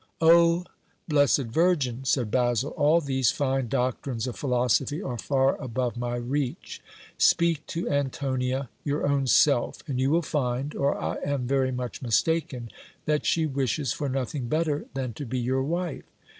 Oh, 0.19 0.65
blessed 1.07 1.43
vir 1.51 1.75
gin! 1.75 2.05
said 2.05 2.31
Basil, 2.31 2.71
all 2.71 3.01
these 3.01 3.29
fine 3.29 3.67
doctrines 3.67 4.25
of 4.25 4.35
philosophy 4.35 4.99
are 4.99 5.19
far 5.19 5.61
above 5.61 5.95
my 5.95 6.15
reach; 6.15 6.81
speak 7.19 7.67
to 7.67 7.87
Antonia 7.87 8.67
your 8.83 9.05
own 9.07 9.27
self, 9.27 9.87
and 9.87 9.99
you 10.01 10.09
will 10.09 10.23
find, 10.23 10.73
or 10.73 10.97
I 10.99 11.17
am 11.23 11.45
very 11.45 11.71
much 11.71 12.01
mistaken, 12.01 12.71
that 13.05 13.27
she 13.27 13.45
wishes 13.45 13.93
for 13.93 14.09
nothing 14.09 14.47
better 14.47 14.85
than 14.95 15.13
to 15.13 15.23
be 15.23 15.37
your 15.37 15.61
wife. 15.61 16.05